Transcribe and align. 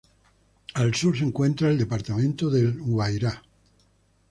Al 0.73 0.95
sur 0.95 1.15
se 1.15 1.23
encuentra 1.23 1.69
el 1.69 1.77
departamento 1.77 2.49
del 2.49 2.79
Guairá. 2.81 3.39